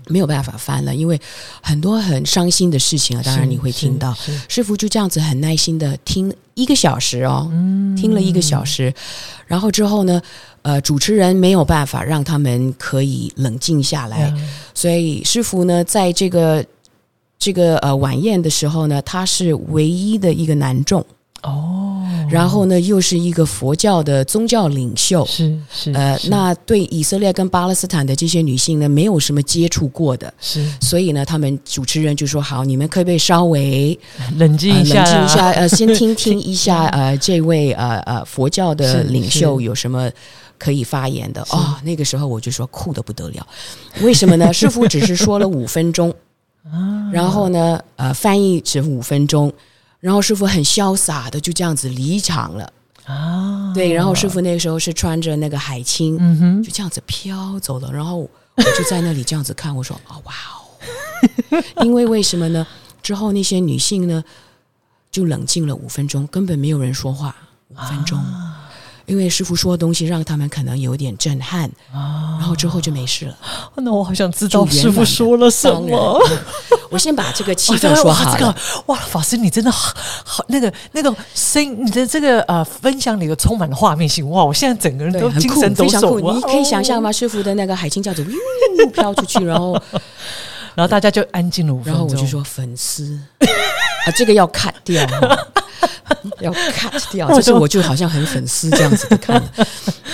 [0.07, 1.19] 没有办法翻了，因为
[1.61, 3.23] 很多很伤心的事情啊。
[3.23, 4.15] 当然你会听到，
[4.47, 7.49] 师傅就这样子很耐心的听一个小时哦，
[7.95, 8.93] 听了一个小时，
[9.47, 10.21] 然后之后呢，
[10.61, 14.33] 呃，主持人没有办法让他们可以冷静下来，
[14.73, 16.65] 所以师傅呢，在这个
[17.37, 21.05] 这个呃晚宴的时候呢，他是唯一的一个男众。
[21.43, 33.97] 哦，然后呢，又是一个佛教的宗教领袖，是是，呃，那对以色列跟巴勒斯坦的这些女性呢，没有什么接触过的，是，所以呢，他们主持人就说：“好，你们可不可以稍微
[34.37, 40.07] 冷静一下，冷静一下，呃， 先听听一下， 呃，这位呃呃佛教的领袖有什么
[40.59, 43.47] 可以发言的？”哦，那个时候我就说酷的不得了，
[44.01, 44.53] 为什么呢？
[44.53, 46.13] 师傅只是说了五分钟，
[47.11, 49.51] 然后呢，呃，翻译只五分钟。
[50.01, 52.73] 然后师傅很潇洒的就这样子离场了
[53.05, 57.89] 啊，对，然后师傅那个时候是穿着那个海青，嗯哼，就这样子飘走了。
[57.91, 62.67] 然后我就在那里这样子看，我说啊哇哦， 因为为什么呢？
[63.01, 64.23] 之后那些女性呢
[65.11, 67.35] 就冷静了五分钟，根本没有人说话
[67.69, 68.19] 五分钟。
[69.11, 73.35] 因为师傅说的东西让他们可能有点震撼啊，然后之后就没事了。
[73.75, 76.17] 那我好想知道师傅说了什么。
[76.89, 78.55] 我先把这个气氛说好了。
[78.85, 79.93] 哇，法师你真的好，
[80.23, 84.29] 好那个那个声音，你的这个呃分享里头充满了画面性。
[84.29, 86.33] 哇，我现在整个人都精神抖擞。
[86.33, 87.11] 你可以想象吗？
[87.11, 88.23] 师傅的那个海清教主
[88.93, 89.77] 飘出去，然后
[90.75, 91.93] 然后大家就安静了五分钟。
[91.93, 93.19] 然后我就说粉丝
[94.05, 95.05] 啊，这个要 cut 掉。
[96.41, 99.41] 要 cut 掉， 这是我就好像很粉丝这样子的看。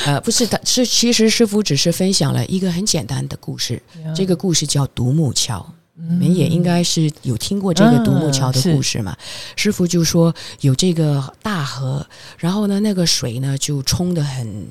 [0.05, 3.81] 呃，不是的，是其实师傅只是分享了一个很简单的故事，
[4.15, 5.65] 这个故事叫独木桥。
[5.95, 9.17] 你们也应该是有听过这个独木桥的故事嘛？
[9.55, 12.05] 师傅就说有这个大河，
[12.37, 14.67] 然后呢，那个水呢就冲得很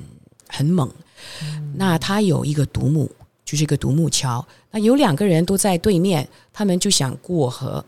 [0.47, 0.89] 很猛。
[1.75, 3.11] 那他有一个独木，
[3.47, 4.45] 就是一个独木桥。
[4.71, 7.83] 那有两个人都在对面，他们就想过河，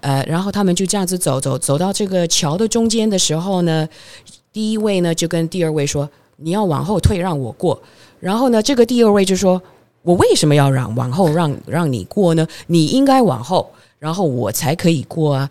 [0.00, 3.86] 呃，然后他们就这样子走走走到这个桥的中间的时候呢，
[4.50, 6.08] 第一位呢就跟第二位说
[6.40, 7.78] ：“你要往后退，让我过。”
[8.18, 9.60] 然后呢，这个第二位就说
[10.00, 12.48] ：“我为什么要让往后让让你过呢？
[12.68, 15.50] 你应该往后，然后我才可以过啊。”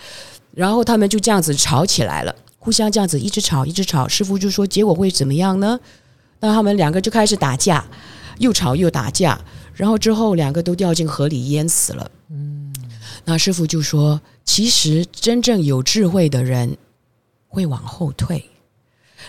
[0.56, 4.08] 然后他们就这样子吵起来了，互相这样子一直吵一直吵。
[4.08, 5.80] 师傅就说：“结果会怎么样呢？”
[6.41, 7.86] 那他们两个就开始打架，
[8.41, 9.39] 又吵又打架。
[9.73, 12.12] 然后之后，两个都掉进河里淹死了。
[12.30, 12.73] 嗯，
[13.23, 16.77] 那师傅就说：“其实真正有智慧的人
[17.47, 18.43] 会往后退。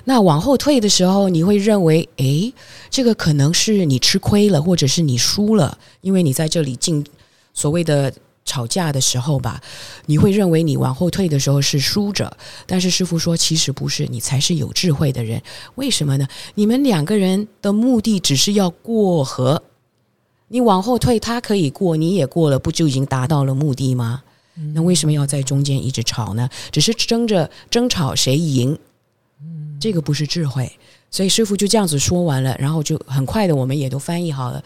[0.05, 2.53] 那往后退的时候，你会认为，诶，
[2.91, 7.05] 这个可能是你吃亏了，或者是你输了，因为你在这里进
[7.55, 8.13] 所谓的
[8.45, 9.61] 吵架的时候吧，
[10.07, 12.37] 你会认为你往后退的时候是输者。
[12.67, 15.43] 但是师傅说，其实不是，你才是有智慧的人。
[15.77, 16.27] 为什么呢？
[16.55, 19.63] 你们两个人的目的只是要过河。”
[20.49, 24.23] 你往后退，他可以过，你也过了，不就已经达到了目的吗？
[24.75, 26.47] 那为什么要在中间一直吵呢？
[26.71, 28.79] 只是争着争吵谁赢，
[29.81, 30.71] 这个不是智慧。
[31.11, 34.63] 所以师傅就这样子说完了，然后就很快的，我们也都翻译好了，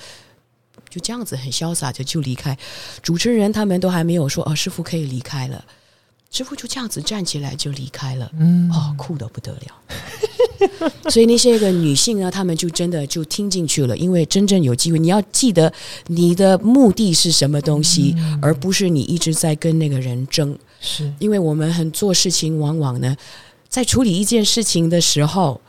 [0.89, 2.57] 就这样子很潇洒的就离开。
[3.03, 5.65] 主持人他们都还没有说哦，师傅可以离开了。
[6.31, 10.91] 师傅就这样子站起来就离开了，嗯，哦，酷的不得了。
[11.09, 15.73] 所以那些个女性呢，她们就真的就听进去了，因为真正有机会，你要记得
[16.09, 20.59] 你的目的是什么东西，而不是你一直在跟那个人争。
[20.81, 23.17] 是因为我们很做事情，往往呢，
[23.69, 25.61] 在处理一件事情的时候，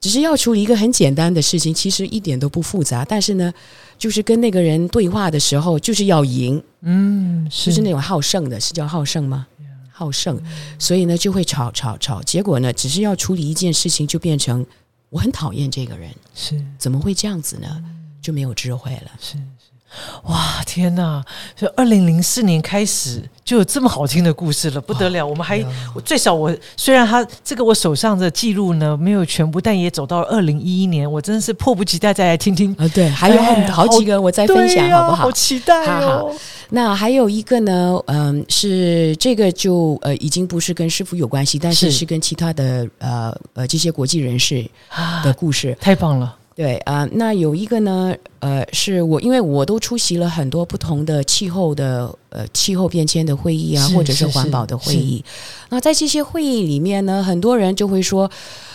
[0.00, 3.04] 只是要处理一个很简单的事情，其实一点都不复杂。
[3.04, 3.52] 但是呢，
[3.98, 9.46] 就是跟那个人对话的时候，就是要赢，嗯，就是那种好胜的，是叫好胜吗？
[9.90, 10.40] 好胜，
[10.78, 14.64] 所以呢就会吵吵吵，结果呢只是要处理一件事情，就变成
[15.10, 17.84] 我很讨厌这个人，是怎么会这样子呢？
[18.22, 19.10] 就没有智慧了。
[19.20, 19.38] 是是，
[20.24, 21.24] 哇天哪！
[21.56, 25.26] 就二零零四年开始就有这么好听的故事了，不得了！
[25.26, 32.86] 我们还我最少我虽然他这个我手上的记录呢没有全部，但也走到了二零一一年，我真的是迫不及待再来听听啊！
[32.88, 35.24] 对，还有好几个我再分享好不好？
[35.24, 36.34] 好期待哦！
[36.70, 44.68] 那还有一个呢，嗯，是这个就呃，已经不是跟师傅有关系，但是是跟其他的呃呃这些国际人士
[45.24, 46.36] 的故事，太棒了。
[46.54, 55.24] 对啊，那有一个呢，呃，是我因为我都出席了很多不同的气候的呃气候变迁的会议啊，或者是环保的会议。
[55.70, 58.30] 那在这些会议里面呢，很多人就会说。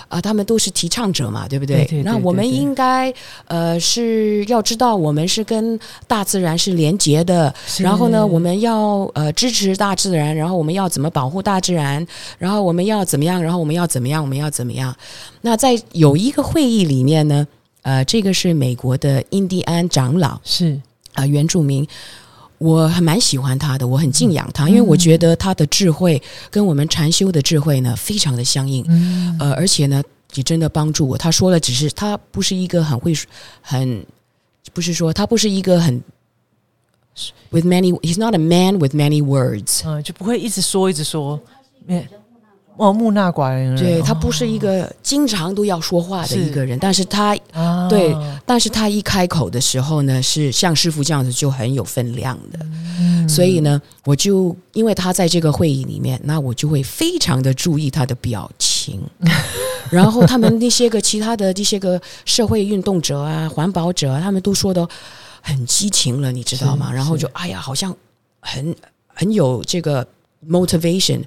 [0.09, 1.87] 啊，他们都是提倡者嘛，对不对？
[2.03, 3.11] 那我们应该
[3.47, 7.51] 呃是要知道，我们是跟大自然是连结的。
[7.79, 12.05] 然后呢，我们要呃支持大自然，然后我们要怎么保护大自然？
[12.37, 13.41] 然后我们要怎么样？
[13.41, 14.21] 然后我们要怎么样？
[14.21, 14.95] 我们要怎么样？
[15.41, 17.47] 那在有一个会议里面呢，
[17.83, 20.81] 呃，这个是美国的印第安长老，是
[21.13, 21.87] 啊，原住民。
[22.59, 28.85] 我还蛮喜欢他的，我很敬仰他，因为我觉得他的智慧跟我们禅修的智慧呢非常的相应，
[29.37, 30.01] 呃，而且呢
[30.35, 31.17] 也真的帮助我。
[31.17, 33.13] 他说了，只是他不是一个很会
[33.59, 34.05] 很，
[34.71, 36.01] 不是说他不是一个很
[37.49, 41.37] ，with many，he's not a man with many words，嗯，就不会一直说一直说。
[42.77, 43.75] 哦，木讷寡言。
[43.75, 47.35] 对他不是一个经常都要说话的一个人，但是他，
[47.87, 52.59] 对，但是他一开口的时候呢，是像师傅这样子就很有分量的。
[53.29, 59.01] 所以呢，我就因为他在这个会议里面，那我就会非常的注意他的表情。
[59.89, 64.87] 然后他们那些个其他的这些个社会运动者啊、环保者啊，他们都说的
[65.41, 66.91] 很激情了，你知道吗？
[66.91, 67.95] 然后就哎呀，好像
[68.39, 68.75] 很
[69.07, 70.05] 很有这个。
[70.49, 71.21] motivation，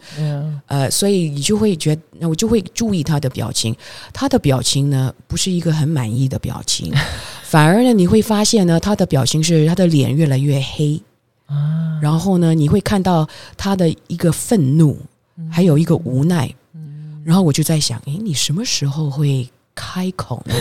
[0.67, 3.75] 呃，所以你就会觉我就会注意他的表情。
[4.13, 6.93] 他的表情呢，不是一个很满意的表情，
[7.45, 11.01] 反而呢，你会发现呢，他的表情是他的脸越来越黑
[11.47, 11.99] 啊。
[12.01, 14.99] 然后呢，你会看到他的一个愤怒，
[15.51, 16.53] 还有一个无奈。
[17.25, 19.49] 然后我就在想，诶，你什么时候会？
[19.77, 20.55] 开口呢，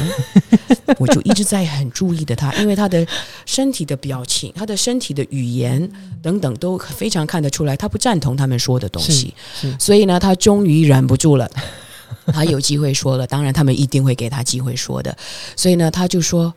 [0.99, 3.07] 我就一直在很注意的他，因为他的
[3.45, 5.89] 身体的表情、他的身体的语言
[6.21, 9.33] 等等都非常看得出来，他不赞同他们说的东西。
[9.79, 11.49] 所以呢，他终于忍不住了，
[12.27, 13.25] 他有机会说了。
[13.25, 15.17] 当然，他们一定会给他机会说的。
[15.55, 16.53] 所以呢，他就说：“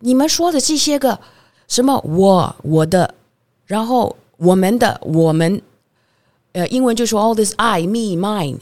[0.00, 1.18] 你们说的这些个
[1.66, 3.14] 什么我我的，
[3.66, 5.62] 然后我们的我们，
[6.52, 8.58] 呃，英文就说 all this I me mine。”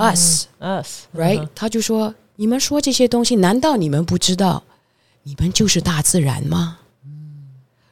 [0.00, 1.46] us us right？
[1.54, 4.62] 他就说：“你们说这些东西，难道你们不知道，
[5.24, 6.78] 你们就是大自然吗？”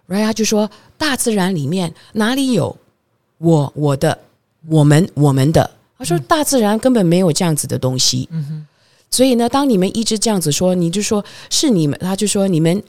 [0.09, 0.25] right？
[0.25, 2.75] 他就说：“大自然里面哪里有
[3.37, 4.19] 我、我的、
[4.67, 8.67] 我们、我们的？”他说：“大自然根本没有这样子的东西。”嗯哼
[9.11, 12.83] 所以呢，当你们一直这样子说，你就说是你们，他就说你们，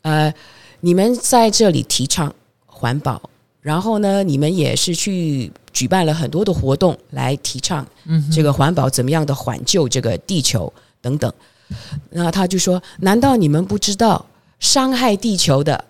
[0.00, 0.32] 呃，
[0.80, 2.34] 你们在这里提倡
[2.64, 3.20] 环保，
[3.60, 7.86] 然后呢，你们也是去举办了很多的活动来提倡
[8.32, 10.72] 这个环保，怎么样的挽救这个地球
[11.04, 11.32] 等等。
[12.10, 14.24] 那他就说，难道你们不知道
[14.58, 15.84] 伤害地球的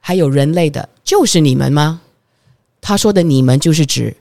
[0.00, 2.00] 还有人类的，就是你们吗？
[2.80, 4.16] 他说的你们就是指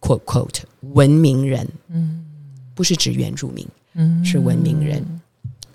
[0.00, 0.60] quote quote
[0.92, 2.24] 文明人，嗯，
[2.74, 3.66] 不是指原住民。
[4.24, 5.20] 是文明人，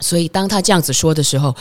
[0.01, 1.55] 所以当他这样子说的时候，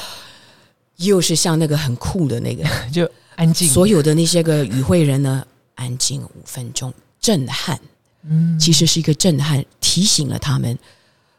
[0.96, 3.68] 又是像那个很酷的那个， 就安静。
[3.68, 5.46] 所有的那些个与会人呢，
[5.76, 7.78] 安静五分钟，震撼。
[8.24, 10.76] 嗯，其实是一个震撼，提醒了他们，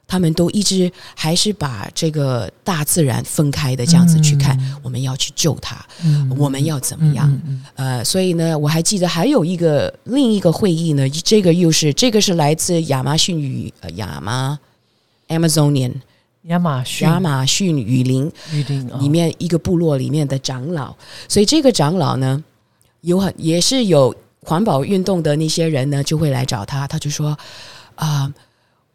[0.10, 4.58] 他们都一直还是把这个大自然分开的这样子去看。
[4.84, 5.78] 我们要去救它，
[6.38, 7.42] 我们要怎么样？
[7.76, 14.60] 呃，所以呢，我还记得还有一个另一个会议呢，这个又是这个是来自亚马逊雨呃亚马。
[15.30, 15.94] Amazonian
[16.46, 20.96] 亚马逊亚马逊雨林雨林里面一个部落里面的长老，
[21.28, 22.44] 所以这个长老呢，
[23.02, 27.38] 有很也是有环保运动的那些人呢，就会来找他，他就说
[27.94, 28.34] 啊，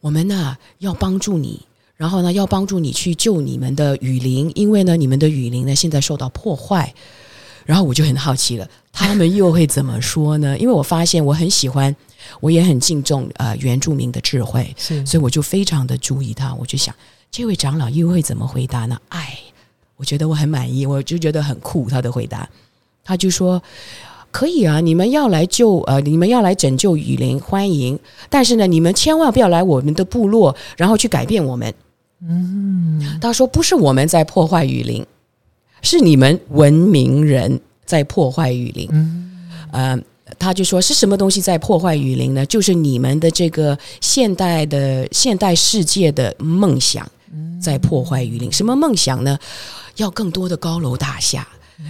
[0.05, 1.63] 我们呢要帮助你，
[1.97, 6.93] 然后呢要帮助你去救你们的雨林，因为呢你们的雨林呢现在受到破坏，
[7.65, 10.57] 然后我就很好奇了，他们又会怎么说呢？
[10.61, 11.97] 因为我发现我很喜欢。
[12.41, 16.55] 我也很敬重呃原住民的智慧，是，所以我就非常的注意他。
[16.55, 16.95] 我就想，
[17.31, 18.99] 这位长老又会怎么回答呢？
[19.11, 19.39] 哎，
[19.97, 21.91] 我觉得我很满意，我就觉得很酷。
[21.91, 22.49] 他的回答，
[23.05, 23.63] 他就说
[24.35, 27.97] ：“可以啊，你们要来救呃，你们要来拯救雨林，欢迎。
[28.28, 31.72] 但是呢，你们千万不要来我们的部落，然后去改变我们。”
[32.28, 35.07] 嗯，他说：“不是我们在破坏雨林，
[35.82, 39.30] 是你们文明人在破坏雨林。”嗯，
[39.70, 39.99] 呃。
[40.39, 42.45] 他就说：“是什么东西在破坏雨林呢？
[42.47, 47.07] 就是你们的这个现代的现代世界的梦想
[47.62, 48.51] 在破坏雨林。
[48.51, 49.39] 什么梦想呢？
[49.97, 51.47] 要更多的高楼大厦，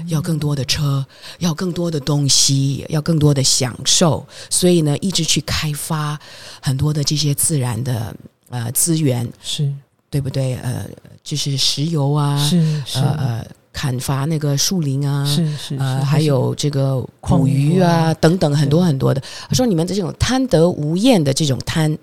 [0.06, 1.04] 要更多的车，
[1.38, 4.26] 要更多的东西，要更多的享受。
[4.50, 6.18] 所以呢，一直去开发
[6.60, 8.14] 很多的这些自然的
[8.50, 9.72] 呃资源，是
[10.10, 10.54] 对不对？
[10.56, 10.86] 呃，
[11.22, 19.20] 就是石油啊，是是呃。”砍伐那个树林啊，是是呃，还有这个捕鱼啊等等很多很多的。
[19.48, 21.98] 他说：“你们的这种贪得无厌的这种贪，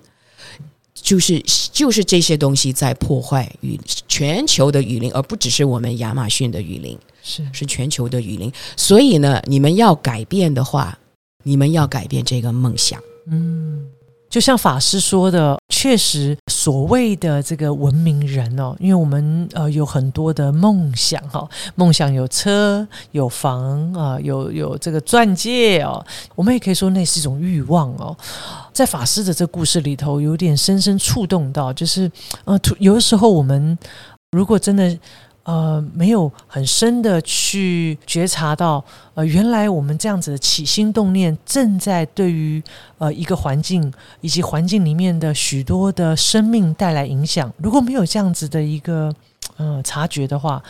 [0.94, 3.80] 就是就是这些东西在破坏雨
[4.10, 8.52] 全球的雨林，而不只是我们亚马逊的雨林，是是全球的雨林。
[8.76, 10.98] 所以呢，你们要改变的话，
[11.44, 13.88] 你们要改变这个梦想。”嗯。
[14.30, 21.46] 就像法师说的，确实所谓的这个文明人哦，因为我们呃有很多的梦想哈，
[21.76, 26.02] 梦想有车有房啊，有有这个钻戒哦，
[26.34, 28.16] 我们也可以说那是一种欲望哦。
[28.72, 32.10] 在法师的这故事里头，有点深深触动到，就是
[32.46, 33.78] 呃，有的时候我们
[34.32, 34.98] 如果真的。
[35.44, 38.84] 呃，没有很深的去觉察到，
[39.16, 42.62] 呃，原来我们这样子的起心动念，正在对于
[43.00, 47.52] 呃一个环境以及环境里面的许多的生命带来影响。
[47.58, 49.14] 如果没有这样子的一个
[49.58, 50.62] 呃察觉的话，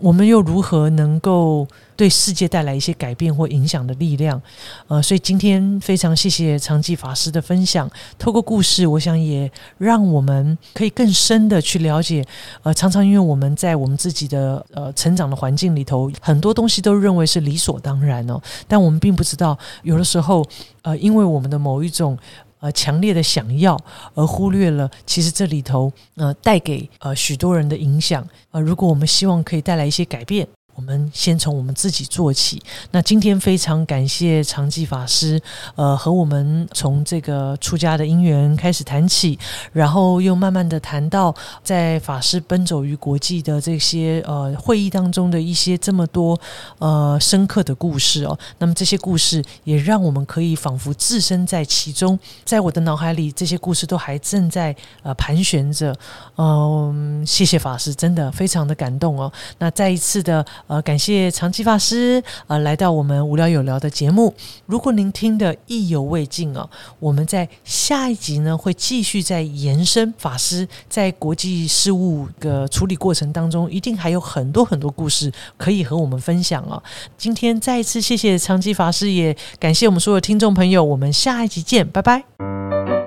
[0.00, 1.68] 我们又如何能够
[2.00, 4.40] 对世界带来一些改变或影响的力量？
[4.88, 7.90] 呃，所以今天非常谢谢长记法师的分享。
[8.18, 12.24] 透过故事，我想也让我们可以更深的去了解。
[12.62, 20.42] 呃，常常因为我们在我们自己的呃成长的环境里头，很多东西都认为是理所当然哦，但我们并不知道，有的时候
[20.80, 22.16] 呃，因为我们的某一种。
[22.62, 23.74] 呃，强烈的想要，
[24.12, 28.22] 而忽略了其实这里头呃带给呃许多人的影响。
[28.50, 30.46] 呃，如果我们希望可以带来一些改变。
[30.74, 32.62] 我们先从我们自己做起。
[32.90, 35.38] 那今天非常感谢长记法师，
[35.74, 39.38] 呃，和我们从这个出家的因缘开始谈起，
[39.74, 46.40] 然后又慢慢的谈到在法师奔走于国际的这些呃会议当中的一些这么多
[46.78, 48.38] 呃深刻的故事哦。
[48.56, 55.94] 那么这些故事也让我们可以仿佛置身在其中，在我的脑海里，这些故事都还正在呃盘旋着。
[56.36, 59.30] 嗯，谢谢法师，真的非常的感动哦。
[59.58, 60.42] 那再一次的。
[60.70, 64.32] 呃，感谢长期法师呃来到我们无聊有聊的节目。
[64.66, 76.80] 如果您听的意犹未尽哦，我们在下一集呢会继续在延伸法师在国际事务的处理过程当中，一定还有很多很多故事可以和我们分享哦。
[77.18, 82.99] 今天再一次谢谢长期法师，也感谢我们所有听众朋友，我们下一集见，拜拜。